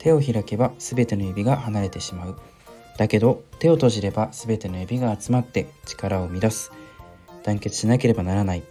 [0.00, 2.36] 手を開けば全ての指が離れてしまう。
[2.96, 6.72] だけど手を閉じれば全ての指が集まって力を生み出す。
[7.44, 8.62] 団結しなければならない。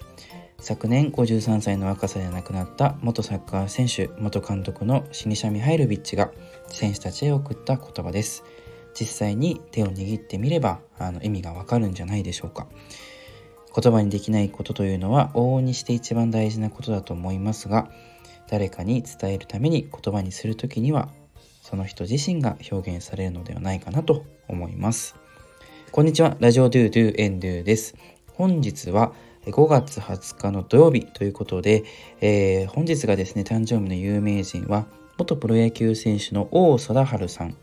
[0.60, 6.32] 昨年53歳の若さで亡くなった元サッカー選手元監督のシニシャ・ミハイルビッチが
[6.68, 8.44] 選手たちへ送った言葉です。
[9.00, 12.68] 実際に手を握ってみればあの意味がわかるんじゃないでしょうか。
[13.76, 17.90] 言葉にできないことというのは往々にして一番大事なことだと思いますが
[18.48, 21.10] 誰かに伝えるために言葉にする時には
[21.62, 25.16] その人自身が表現されるのではないかなと思います。
[25.92, 27.96] こんにちはラジオドゥドゥエンドゥです。
[28.34, 29.14] 本日は
[29.46, 31.84] 5月20日の土曜日ということで、
[32.22, 37.56] えー、本日がですね誕生日の有名人は元プロ野球選手の王貞治さん。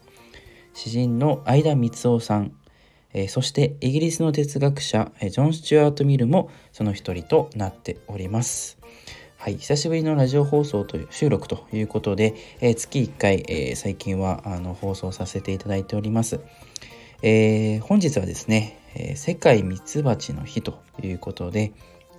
[0.73, 2.52] 詩人の相田光夫さん、
[3.15, 8.78] え、そしてイギリスの哲学者ジョン・スチュアート・ミルもその一人となっております
[9.38, 16.41] はい、久しぶりのラジオ放送という収録ということで、えー、月1回、えー、最近はあの放送させていただいております。
[17.22, 21.72] えー、本日はですね、え世界ミツバチの日ということで、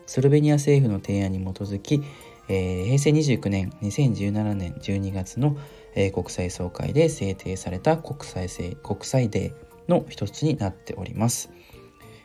[0.06, 2.02] スロベニア政府の提案に基づき、
[2.48, 5.58] え平成29年2017年12月の、
[5.96, 8.48] え国際総会で制定された国際
[8.82, 11.50] 国際デーの一つになっております。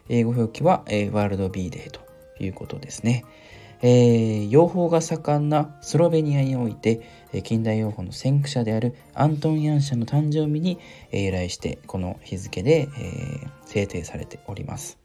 [0.09, 2.01] 英語表記は、えワールドビーデーと
[2.43, 3.25] いうことですね。
[3.85, 7.03] えー、養蜂が盛んなスロベニアにおいて、
[7.33, 10.79] えー、近代養蜂の先駆者であるアントン・ヤン社の誕生日に、
[11.11, 14.99] えー、由来してこの日付で、え制定されております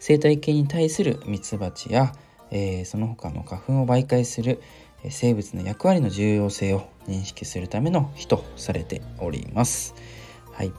[0.00, 2.12] 生態系に対するミツバチや、
[2.50, 4.60] えその他の花粉を媒介する
[5.08, 9.94] 生物の役割の重要性を認識するための日とされております。
[10.52, 10.72] はい、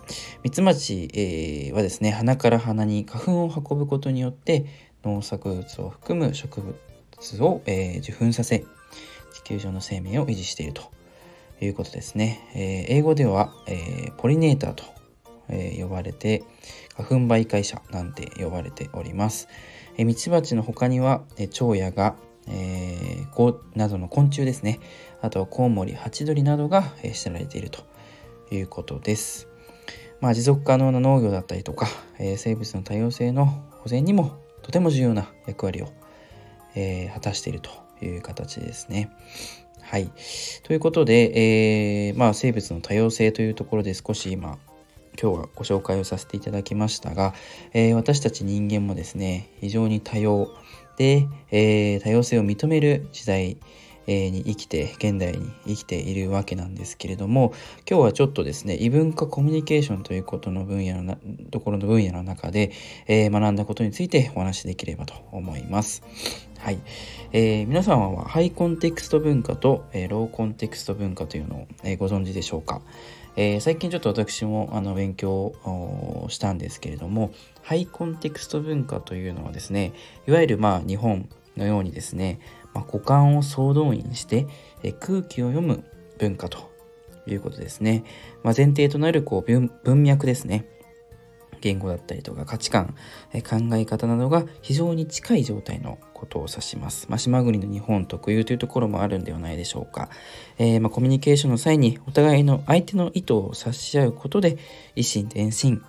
[0.43, 4.65] ミツバチ、えー、はですね鼻から鼻に花粉を運ぶことによって
[5.03, 8.65] 農作物を含む植物を、えー、受粉させ
[9.33, 10.83] 地球上の生命を維持していると
[11.61, 12.47] いうことですね。
[12.55, 14.83] えー、英語では、え、ポリネーターと、
[15.49, 16.43] え呼ばれて
[16.95, 19.49] 花粉媒介者なんて呼ばれております。
[19.97, 22.15] ミツバチの他には、え蝶やが、
[22.47, 24.79] えー、などの昆虫ですね。
[25.21, 27.83] あとはコウモリ、ハチドリなどが、え知られていると
[28.51, 29.50] いうことです。
[30.21, 31.87] まあ、持続可能な農業だったりとか、
[32.19, 33.47] え生物の多様性の
[33.79, 35.87] 保全にもとても重要な役割を、
[36.75, 37.71] えー、果たしていると
[38.05, 39.09] いう形ですね。
[39.81, 40.11] はい。
[40.63, 44.59] ということで、えー、まあ、生物の多様性というところで少し今、
[45.21, 47.33] 今日はご紹介をさせていただきましたが、
[47.73, 50.49] え、私たち人間もですね、非常に多様
[50.97, 53.57] で、え多様性を認める時代
[54.31, 57.53] に生きて現代に生きているわけなんですけれども
[57.89, 61.17] 今日はちょっとですね異文化コミュニケーションということの分野の
[61.51, 62.71] ところの分野の中で、
[63.07, 66.03] えー、学んだことについてお話しできればと思います。
[66.59, 66.79] はい、
[67.31, 72.81] えー、皆さんはハイコンテクスト文化と、えー、ローコンテクスト文化というのを、え、ご存知でしょうか、
[73.35, 77.31] え、最近ちょっと私もあの勉強をしたんですけれども
[77.63, 79.93] ハイコンテクスト文化というのはですね
[80.27, 82.39] いわゆるまあ日本のようにですね
[82.73, 84.47] まあ、股間を総動員して
[84.83, 85.83] え空気を読む
[86.17, 86.71] 文化と
[87.27, 88.03] いうことですね。
[88.43, 90.65] まあ、前提となるこう文脈ですね。
[91.61, 92.95] 言語だったりとか価値観、
[93.33, 97.05] え考え方などが非常に近い状態のことを指します。
[97.07, 100.09] まあ、島国の日本特有というところもあるんではないでしょうか。
[100.57, 104.57] えー、まあ、コミュニケーションの際にお互いの相手の意図を察し合うことで
[104.95, 105.83] 一心伝心、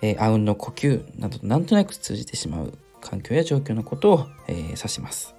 [0.00, 5.35] えー、あうんの呼吸などなんとなく通じてしまう環境や状況のことを、えー、指します。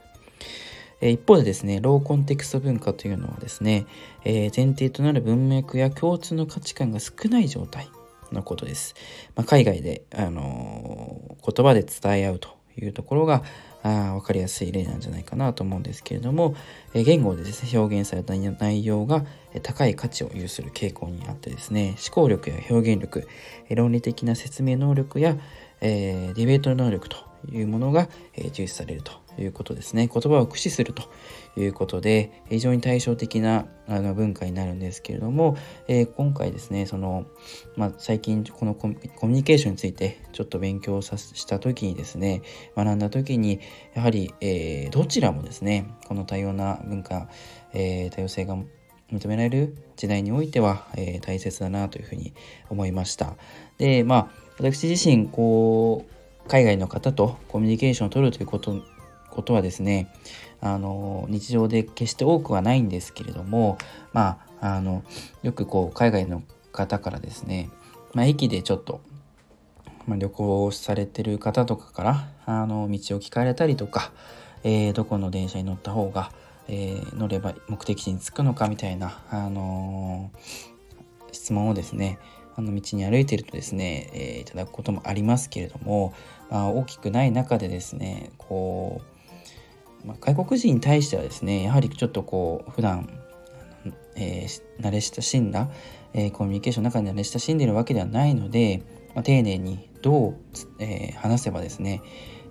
[1.02, 3.86] 一方でですね、ローコンテクスト文化というのはですね、
[4.24, 7.90] え前提となる文脈や共通の価値観が少ない状態
[8.32, 8.96] のことです。
[9.36, 13.44] まあ、海外で、あのー、言葉で伝え合うというところが
[13.84, 16.56] あ分かりやすい例なんじゃないかなと思うんですけれども、
[16.94, 19.26] え言語でですね表現された内容が
[19.64, 23.28] 高い価値を有する傾向にあってですね思考力や表現力
[23.70, 25.38] 論理的な説明能力や、
[25.82, 27.18] えー、ディベート能力と
[27.52, 30.10] いうものが、え重視されるということですね。
[30.12, 31.04] 言葉を駆使すると
[31.60, 35.58] いうことで、非常に対照的なあの文化になるんですけれども、
[35.88, 37.26] えー、今回ですね、その、
[37.76, 42.42] まあ、最近このコミュニケーションについてちょっと勉強さした時にですね、
[42.76, 43.60] 学んだ時に、
[43.94, 47.30] やはり、えー、どちらもですね、この多様な文化、
[47.74, 48.58] えー、多様性が
[49.12, 52.34] 認められる時代においては、え大切だなというふうに
[52.70, 53.36] 思いました。
[53.78, 58.82] で、まあ、私自身、こう、海外の方とコミュニケーションを取るということ
[59.38, 60.12] ことはですね
[60.60, 63.78] あの日常で決して多くはないんですけれども
[64.12, 65.04] まああの
[65.44, 66.42] よくこう海外の
[66.72, 67.70] 方からですね、
[68.14, 69.02] まあ、駅でちょっと、
[70.08, 74.12] まあ、旅行されてる方とかからあの道を聞かれたりとか、
[74.64, 76.32] えー、どこの電車に乗った方が
[76.70, 82.20] えー、乗れば目的地に着くのかみたいな、あのー、質問をですね
[82.56, 86.14] あの道に歩いてるとですね、え、いただくこともありますけれども、
[86.50, 89.17] まあ、大きくない中でですねこう、
[90.08, 93.10] まあ、外国人に対してはですねやはりちょっとこう普段
[94.18, 95.70] えー、慣れ親しんだ、
[96.14, 98.82] えー、コミュニケーションの中に慣れ親しんでるわけではないので、
[99.14, 100.38] まあ、丁寧にどう、
[100.80, 102.02] えー、話せばですね、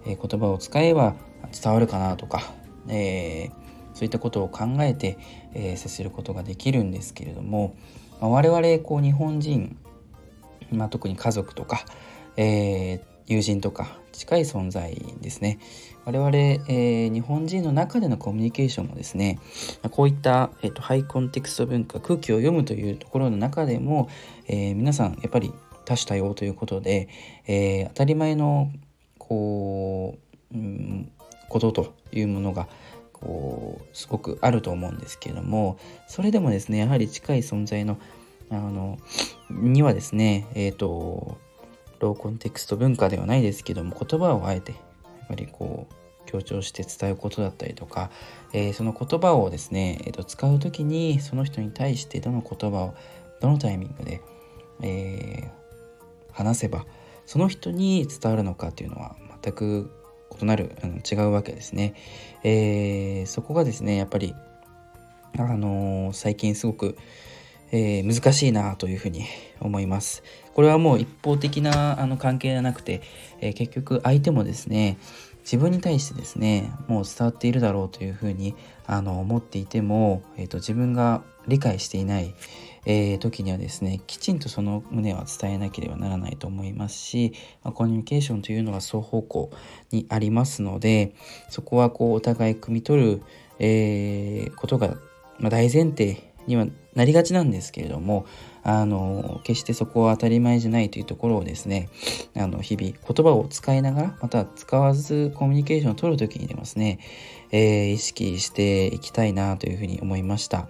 [0.06, 1.16] え言葉を使えば
[1.52, 2.54] 伝わるかなとか、
[2.88, 3.50] え
[3.94, 5.18] そういったことを考えて、
[5.54, 7.76] え接することができるんですけれども、
[8.20, 9.76] まあ、我々こう日本人、
[10.70, 11.84] まあ、特に家族とか、
[12.36, 15.58] え友人とか近い存在ですね。
[16.04, 19.40] 我々、えー、日本人の中でのコミュニケーションもですね
[19.90, 24.08] こういった、えーと、ハイコンテクスト文化空気を読むというところの中でも、
[24.46, 25.52] えー、皆さんやっぱり
[25.84, 27.08] 多種多様ということで、
[27.48, 28.70] えー、当たり前の
[29.18, 30.16] こ
[30.52, 31.10] う、うん、
[31.48, 32.68] ことというものが
[33.12, 37.98] こうすごくあると思うんですけれどもそれでもですねやはり近い存在の
[38.48, 38.98] あの
[39.50, 41.38] にはですねえっ、ー、と
[42.00, 44.78] ローコンテクスト文化ではないですけども言葉をあえてや
[45.24, 45.94] っぱりこう
[46.26, 48.10] 強調して伝えることだったりとか、
[48.52, 52.94] えー、その言葉をですね、えー、と使う時にその人に対してどの言葉を
[53.40, 54.20] どのタイミングで、
[54.82, 56.84] えー、話せば
[57.24, 59.90] その人に伝わるのかっていうのは全く
[60.40, 61.94] 異なる、うん、違うわけですね。
[62.42, 64.34] えー、そこがですねやっぱり
[65.38, 66.96] あのー、最近すごく
[67.76, 69.26] えー、難しいなというふうに
[69.60, 70.22] 思います。
[70.54, 73.02] これはもう一方的なあの関係じゃなくて、
[73.40, 74.96] えー、結局相手もですね
[75.40, 78.54] 自分に対してですねもう伝わっているだろうというふうに
[78.86, 82.34] あの思っていても、えーと、自分が理解していない、
[82.86, 89.50] えー、時にはですねきちんとその旨は伝えなければならないと思いますし、まあ、コミュニケーションというのは双方向
[89.92, 91.14] にありますので
[91.50, 93.22] そこはこうお互い汲み取る、
[93.58, 94.96] えー、ことが、
[95.38, 98.26] まあ、大前提にはなりがちなんですけれども
[98.64, 101.88] あの決してそこは当たり前じゃないというところをですね
[102.36, 106.98] あの日々言葉を使いながらまた使わずコミュニケーションを取る時にですね、
[107.52, 110.66] えー、意識していきたいなというふうに思いました、ま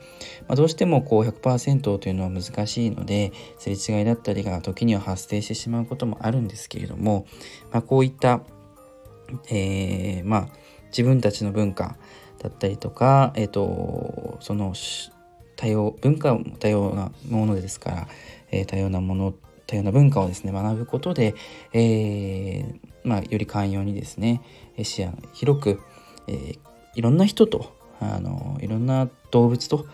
[0.50, 7.26] あ、どうしてもこう100%というのは難しいのですれ違いだったりが時には発生してしまうこともあるんですけれども、
[7.72, 8.40] まあ、こういった、
[9.49, 10.49] えー、まあ
[10.88, 11.96] 自分たちの文化
[12.38, 14.75] だったりとか、えっ、ー、とその
[15.56, 18.08] 多様文化も多様なものですから、
[18.50, 19.35] えー、多様なもの
[19.67, 21.35] 多様な文化をですね学ぶことで、
[21.73, 24.43] えー、まあ、より寛容にですね
[24.82, 25.81] 視野広く、
[26.29, 26.58] えー、
[26.94, 29.87] いろんな人とあのいろんな動物と、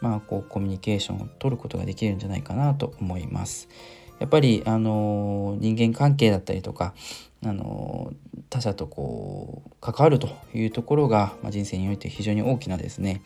[0.00, 3.68] まあ、こうコミュニケーションを取ることができるんじゃないかなと思います。
[4.18, 6.92] やっぱりあの人間関係だったりとか
[7.42, 8.12] あの
[8.50, 13.22] 他者とこう関わるというところが、まあ、人生において非常に大きなですね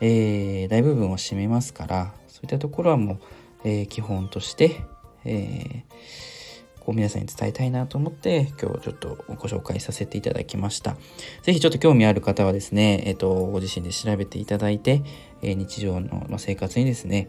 [0.00, 3.18] えー、大部分を占めますからそういったところはもう、
[3.64, 4.82] えー、基本として、
[5.24, 10.96] えー、こう皆さんに伝えたいなと思って今日ちょっとご紹介させていただきました。
[11.42, 15.02] 是非ちょっと興味ある方はですね、えーと、ご自身で調べていただいて、
[15.42, 17.28] え日常の、生活にですね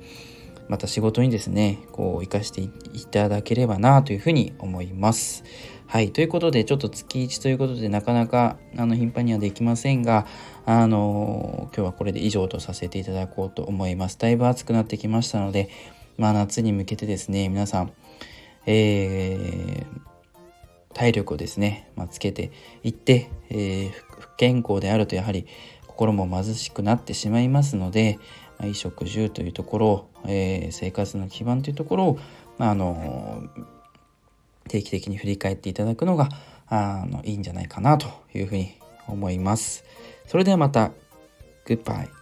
[0.69, 2.69] また仕事にですねこう生かしてい
[3.09, 5.43] ただければなというふうに思います。
[5.87, 6.11] はい。
[6.11, 10.27] ということで、ちょっと月1ということで、なかなか、あの、頻繁にはできませんが、
[10.65, 14.19] あの、今日はこれで以上とさせていただこうと思います。
[14.19, 15.69] だいぶ暑くなってきましたので、
[16.17, 17.93] まあ、夏に向けてですね、皆さん、
[18.65, 22.51] えー、体力をですね、まあ、つけて
[22.83, 25.47] いって、えー、不健康であるとやはり
[25.87, 28.19] 心も貧しくなってしまいますので、
[28.57, 32.19] 衣食住というところを、えー、生活の基盤というところを、
[32.57, 33.43] まあ、あの
[34.67, 36.29] 定期的に振り返っていただくのが
[36.67, 38.73] あのいいんじゃないかなというふうに
[39.07, 39.83] 思います。
[40.27, 40.91] それではまた。
[41.67, 42.16] グッバイ